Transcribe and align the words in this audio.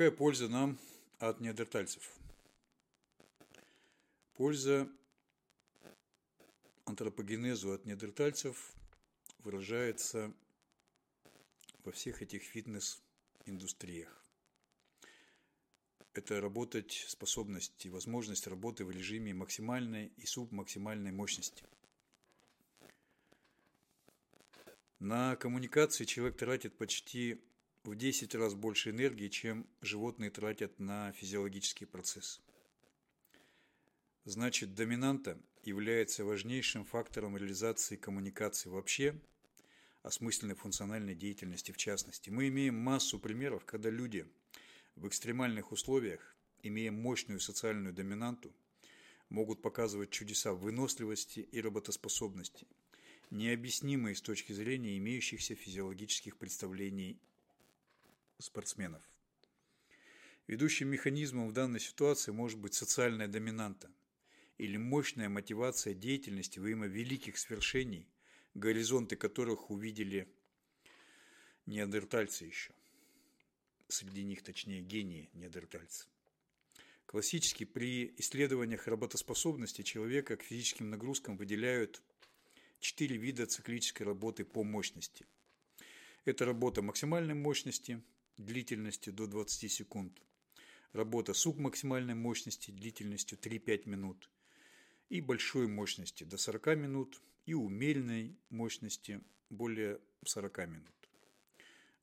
Какая 0.00 0.16
польза 0.16 0.48
нам 0.48 0.78
от 1.18 1.40
неандертальцев? 1.40 2.10
Польза 4.32 4.88
антропогенезу 6.86 7.72
от 7.72 7.84
неандертальцев 7.84 8.72
выражается 9.40 10.32
во 11.84 11.92
всех 11.92 12.22
этих 12.22 12.44
фитнес-индустриях. 12.44 14.24
Это 16.14 16.40
работать, 16.40 17.04
способность 17.06 17.84
и 17.84 17.90
возможность 17.90 18.46
работы 18.46 18.86
в 18.86 18.90
режиме 18.90 19.34
максимальной 19.34 20.14
и 20.16 20.24
субмаксимальной 20.24 21.12
мощности. 21.12 21.62
На 24.98 25.36
коммуникации 25.36 26.06
человек 26.06 26.38
тратит 26.38 26.78
почти 26.78 27.38
в 27.84 27.94
10 27.94 28.34
раз 28.34 28.54
больше 28.54 28.90
энергии, 28.90 29.28
чем 29.28 29.66
животные 29.80 30.30
тратят 30.30 30.78
на 30.78 31.12
физиологический 31.12 31.86
процесс. 31.86 32.40
Значит, 34.24 34.74
доминанта 34.74 35.40
является 35.64 36.24
важнейшим 36.24 36.84
фактором 36.84 37.36
реализации 37.36 37.96
коммуникации 37.96 38.68
вообще, 38.68 39.18
осмысленной 40.02 40.54
функциональной 40.54 41.14
деятельности 41.14 41.72
в 41.72 41.76
частности. 41.76 42.30
Мы 42.30 42.48
имеем 42.48 42.76
массу 42.76 43.18
примеров, 43.18 43.64
когда 43.64 43.90
люди 43.90 44.26
в 44.96 45.08
экстремальных 45.08 45.72
условиях, 45.72 46.36
имея 46.62 46.90
мощную 46.90 47.40
социальную 47.40 47.94
доминанту, 47.94 48.54
могут 49.30 49.62
показывать 49.62 50.10
чудеса 50.10 50.52
выносливости 50.52 51.40
и 51.40 51.60
работоспособности, 51.60 52.66
необъяснимые 53.30 54.14
с 54.14 54.20
точки 54.20 54.52
зрения 54.52 54.98
имеющихся 54.98 55.54
физиологических 55.54 56.36
представлений 56.36 57.20
спортсменов. 58.40 59.02
Ведущим 60.46 60.88
механизмом 60.88 61.48
в 61.48 61.52
данной 61.52 61.80
ситуации 61.80 62.32
может 62.32 62.58
быть 62.58 62.74
социальная 62.74 63.28
доминанта 63.28 63.90
или 64.58 64.76
мощная 64.76 65.28
мотивация 65.28 65.94
деятельности 65.94 66.58
во 66.58 66.70
имя 66.70 66.86
великих 66.86 67.38
свершений, 67.38 68.08
горизонты 68.54 69.16
которых 69.16 69.70
увидели 69.70 70.28
неандертальцы 71.66 72.46
еще. 72.46 72.72
Среди 73.88 74.24
них, 74.24 74.42
точнее, 74.42 74.80
гении 74.80 75.30
неандертальцы. 75.34 76.06
Классически 77.06 77.64
при 77.64 78.14
исследованиях 78.18 78.86
работоспособности 78.86 79.82
человека 79.82 80.36
к 80.36 80.42
физическим 80.42 80.90
нагрузкам 80.90 81.36
выделяют 81.36 82.02
четыре 82.78 83.16
вида 83.16 83.46
циклической 83.46 84.06
работы 84.06 84.44
по 84.44 84.62
мощности. 84.62 85.26
Это 86.24 86.44
работа 86.44 86.82
максимальной 86.82 87.34
мощности, 87.34 88.02
длительностью 88.44 89.12
до 89.12 89.26
20 89.26 89.70
секунд, 89.70 90.20
работа 90.92 91.34
субмаксимальной 91.34 92.14
мощности 92.14 92.70
длительностью 92.70 93.38
3-5 93.38 93.88
минут 93.88 94.30
и 95.08 95.20
большой 95.20 95.68
мощности 95.68 96.24
до 96.24 96.36
40 96.36 96.66
минут 96.76 97.22
и 97.46 97.54
умеренной 97.54 98.36
мощности 98.48 99.20
более 99.50 100.00
40 100.24 100.58
минут. 100.68 100.94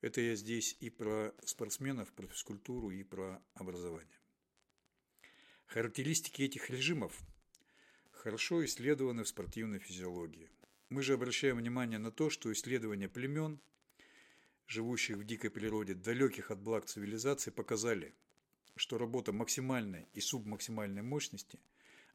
Это 0.00 0.20
я 0.20 0.36
здесь 0.36 0.76
и 0.80 0.90
про 0.90 1.34
спортсменов, 1.44 2.12
про 2.12 2.26
физкультуру, 2.26 2.90
и 2.90 3.02
про 3.02 3.42
образование. 3.54 4.18
Характеристики 5.66 6.42
этих 6.42 6.70
режимов 6.70 7.18
хорошо 8.12 8.64
исследованы 8.64 9.24
в 9.24 9.28
спортивной 9.28 9.78
физиологии. 9.78 10.50
Мы 10.90 11.02
же 11.02 11.14
обращаем 11.14 11.56
внимание 11.56 11.98
на 11.98 12.12
то, 12.12 12.30
что 12.30 12.52
исследования 12.52 13.08
племен– 13.08 13.60
живущих 14.66 15.16
в 15.16 15.24
дикой 15.24 15.50
природе, 15.50 15.94
далеких 15.94 16.50
от 16.50 16.58
благ 16.60 16.86
цивилизации, 16.86 17.50
показали, 17.50 18.14
что 18.74 18.98
работа 18.98 19.32
максимальной 19.32 20.06
и 20.12 20.20
субмаксимальной 20.20 21.02
мощности 21.02 21.58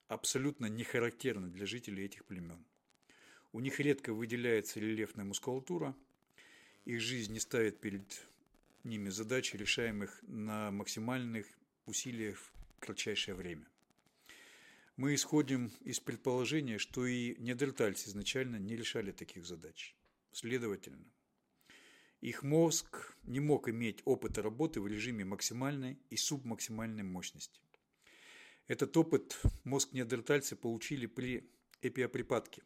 абсолютно 0.07 0.65
не 0.65 0.83
характерна 0.83 1.49
для 1.49 1.65
жителей 1.65 2.05
этих 2.05 2.25
племен. 2.25 2.65
У 3.53 3.59
них 3.59 3.79
редко 3.79 4.13
выделяется 4.13 4.79
рельефная 4.79 5.25
мускулатура, 5.25 5.95
их 6.85 6.99
жизнь 6.99 7.33
не 7.33 7.39
ставит 7.39 7.79
перед 7.79 8.27
ними 8.83 9.09
задачи, 9.09 9.55
решаемых 9.55 10.19
на 10.23 10.71
максимальных 10.71 11.47
усилиях 11.85 12.37
в 12.37 12.79
кратчайшее 12.79 13.35
время. 13.35 13.67
Мы 14.97 15.15
исходим 15.15 15.71
из 15.81 15.99
предположения, 15.99 16.77
что 16.77 17.05
и 17.05 17.35
неандертальцы 17.39 18.09
изначально 18.09 18.57
не 18.57 18.75
решали 18.75 19.11
таких 19.11 19.45
задач. 19.45 19.95
Следовательно, 20.31 21.05
их 22.21 22.43
мозг 22.43 23.17
не 23.23 23.39
мог 23.39 23.67
иметь 23.67 24.01
опыта 24.05 24.43
работы 24.43 24.79
в 24.79 24.87
режиме 24.87 25.25
максимальной 25.25 25.99
и 26.09 26.17
субмаксимальной 26.17 27.03
мощности. 27.03 27.61
Этот 28.67 28.95
опыт 28.95 29.41
мозг 29.63 29.91
неандертальцы 29.91 30.55
получили 30.55 31.07
при 31.07 31.51
эпиоприпадке. 31.81 32.63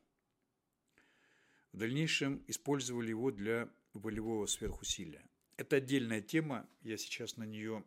В 1.71 1.77
дальнейшем 1.77 2.43
использовали 2.47 3.09
его 3.09 3.31
для 3.31 3.69
волевого 3.93 4.45
сверхусилия. 4.45 5.23
Это 5.57 5.77
отдельная 5.77 6.21
тема, 6.21 6.69
я 6.81 6.97
сейчас 6.97 7.37
на 7.37 7.43
нее 7.43 7.83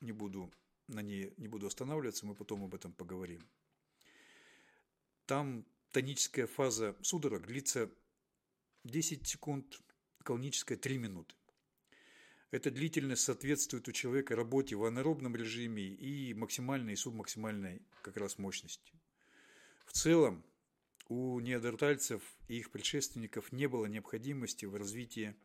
не 0.00 0.12
буду, 0.12 0.52
на 0.86 1.02
ней 1.02 1.34
не 1.38 1.48
буду 1.48 1.66
останавливаться, 1.66 2.24
мы 2.24 2.36
потом 2.36 2.62
об 2.62 2.74
этом 2.74 2.92
поговорим. 2.92 3.42
Там 5.26 5.66
тоническая 5.90 6.46
фаза 6.46 6.96
судорог 7.02 7.46
длится 7.46 7.90
10 8.84 9.26
секунд, 9.26 9.80
колоническая 10.26 10.76
3 10.76 10.98
минуты. 10.98 11.34
Эта 12.50 12.72
длительность 12.72 13.22
соответствует 13.22 13.86
у 13.88 13.92
человека 13.92 14.34
работе 14.34 14.74
в 14.74 14.84
анаэробном 14.84 15.36
режиме 15.36 15.84
и 15.84 16.34
максимальной 16.34 16.94
и 16.94 16.96
субмаксимальной 16.96 17.82
как 18.02 18.16
раз 18.16 18.38
мощности. 18.38 18.92
В 19.86 19.92
целом, 19.92 20.44
у 21.08 21.38
неандертальцев 21.38 22.22
и 22.48 22.58
их 22.58 22.72
предшественников 22.72 23.52
не 23.52 23.68
было 23.68 23.86
необходимости 23.86 24.66
в 24.66 24.74
развитии 24.74 25.36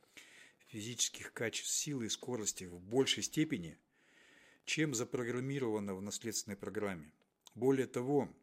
физических 0.67 1.31
качеств 1.31 1.71
силы 1.71 2.07
и 2.07 2.09
скорости 2.09 2.63
в 2.63 2.79
большей 2.79 3.21
степени, 3.21 3.77
чем 4.65 4.95
запрограммировано 4.95 5.93
в 5.93 6.01
наследственной 6.01 6.57
программе. 6.57 7.11
Более 7.53 7.87
того, 7.87 8.35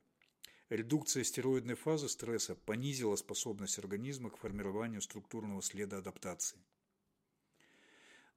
Редукция 0.70 1.24
стероидной 1.24 1.76
фазы 1.76 2.10
стресса 2.10 2.54
понизила 2.54 3.16
способность 3.16 3.78
организма 3.78 4.28
к 4.28 4.36
формированию 4.36 5.00
структурного 5.00 5.62
следа 5.62 5.96
адаптации. 5.98 6.58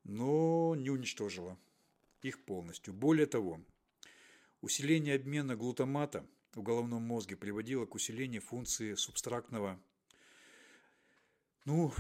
Но 0.05 0.73
не 0.75 0.89
уничтожила 0.89 1.59
их 2.21 2.45
полностью. 2.45 2.93
Более 2.93 3.25
того, 3.25 3.59
усиление 4.61 5.15
обмена 5.15 5.57
глутамата 5.57 6.25
в 6.53 6.61
головном 6.61 7.03
мозге 7.03 7.35
приводило 7.35 7.85
к 7.85 7.95
усилению 7.95 8.41
функции 8.41 8.95
субстрактного, 8.95 9.77
ну, 11.65 11.91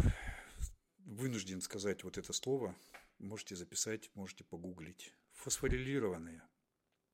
вынужден 0.99 1.59
сказать 1.59 2.05
вот 2.05 2.17
это 2.17 2.31
слово, 2.31 2.73
можете 3.19 3.57
записать, 3.57 4.09
можете 4.15 4.45
погуглить. 4.45 5.13
Фосфорилированное. 5.33 6.41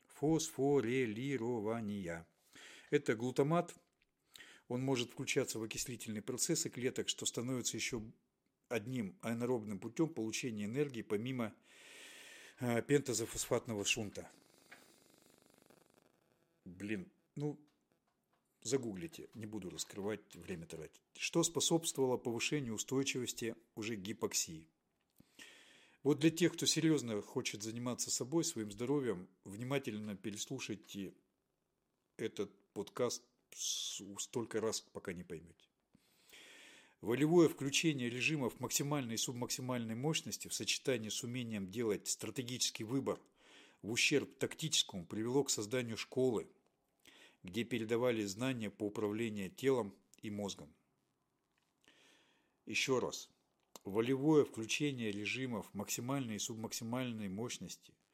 Фосфорилирование. 0.06 2.28
Это 2.90 3.16
глутамат, 3.16 3.76
он 4.68 4.82
может 4.82 5.12
включаться 5.12 5.60
в 5.60 5.64
окислительные 5.64 6.22
процессы 6.22 6.70
клеток, 6.70 7.10
что 7.10 7.26
становится 7.26 7.78
еще 7.78 8.02
одним 8.70 9.18
аэробным 9.22 9.80
путем 9.80 10.10
получения 10.10 10.66
энергии 10.66 11.02
помимо 11.02 11.54
э, 12.60 12.82
пентазофосфатного 12.82 13.86
шунта. 13.86 14.30
Блин, 16.66 17.10
ну, 17.36 17.58
загуглите, 18.62 19.30
не 19.34 19.46
буду 19.46 19.70
раскрывать, 19.70 20.36
время 20.36 20.66
тратить. 20.66 21.02
Что 21.16 21.44
способствовало 21.44 22.18
повышению 22.18 22.74
устойчивости 22.74 23.56
уже 23.76 23.96
гипоксии? 23.96 24.68
Вот 26.04 26.20
для 26.20 26.30
тех, 26.30 26.54
кто 26.54 26.66
серьезно 26.66 27.22
хочет 27.22 27.64
заниматься 27.64 28.12
собой, 28.12 28.44
своим 28.44 28.72
здоровьем, 28.72 29.28
внимательно 29.44 30.16
переслушайте 30.16 31.14
этот 32.18 32.52
подкаст 32.78 33.24
столько 33.56 34.62
раз, 34.62 34.82
пока 34.82 35.12
не 35.12 35.24
поймете. 35.24 35.68
Волевое 37.02 37.50
включение 37.50 38.08
режимов 38.08 38.60
максимальной 38.60 39.16
и 39.16 39.18
субмаксимальной 39.18 39.96
мощности 39.96 40.48
в 40.48 40.54
сочетании 40.54 41.10
с 41.10 41.24
умением 41.24 41.72
делать 41.72 42.08
стратегический 42.08 42.84
выбор 42.84 43.20
в 43.82 43.92
ущерб 43.92 44.38
тактическому 44.38 45.08
привело 45.08 45.44
к 45.44 45.50
созданию 45.50 45.98
школы, 45.98 46.48
где 47.42 47.64
передавали 47.64 48.24
знания 48.26 48.70
по 48.70 48.84
управлению 48.84 49.50
телом 49.50 49.92
и 50.22 50.30
мозгом. 50.30 50.72
Еще 52.68 53.00
раз. 53.00 53.28
Волевое 53.86 54.46
включение 54.46 55.12
режимов 55.12 55.68
максимальной 55.74 56.36
и 56.36 56.40
субмаксимальной 56.40 57.28
мощности– 57.28 57.96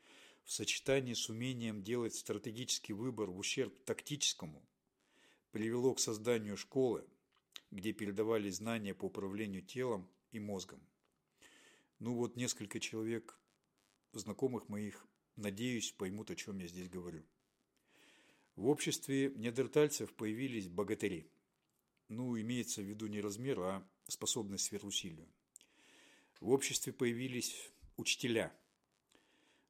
в 0.45 0.51
сочетании 0.51 1.13
с 1.13 1.29
умением 1.29 1.83
делать 1.83 2.15
стратегический 2.15 2.93
выбор 2.93 3.29
в 3.29 3.37
ущерб 3.37 3.73
тактическому 3.85 4.67
привело 5.51 5.93
к 5.93 5.99
созданию 5.99 6.57
школы, 6.57 7.05
где 7.71 7.93
передавались 7.93 8.55
знания 8.55 8.93
по 8.93 9.05
управлению 9.05 9.61
телом 9.61 10.09
и 10.31 10.39
мозгом. 10.39 10.81
Ну 11.99 12.15
вот 12.15 12.35
несколько 12.35 12.79
человек 12.79 13.39
знакомых 14.11 14.67
моих, 14.69 15.05
надеюсь, 15.35 15.91
поймут, 15.91 16.31
о 16.31 16.35
чем 16.35 16.59
я 16.59 16.67
здесь 16.67 16.89
говорю. 16.89 17.23
В 18.55 18.67
обществе 18.67 19.31
неандертальцев 19.35 20.13
появились 20.13 20.67
богатыри. 20.67 21.31
Ну, 22.09 22.39
имеется 22.39 22.81
в 22.81 22.85
виду 22.85 23.07
не 23.07 23.21
размер, 23.21 23.59
а 23.61 23.87
способность 24.07 24.65
сверхусилию. 24.65 25.27
В 26.39 26.49
обществе 26.49 26.93
появились 26.93 27.71
учителя, 27.95 28.55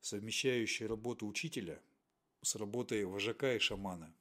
совмещающие 0.04 0.88
работу 0.90 1.26
учителя 1.26 1.82
с 2.42 2.56
работой 2.56 3.06
вожака 3.06 3.54
и 3.54 3.60
шамана. 3.60 4.14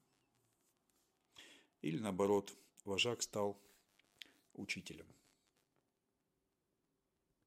Или 1.80 1.98
наоборот, 1.98 2.56
вожак 2.84 3.20
стал 3.20 3.60
учителем. 4.54 5.06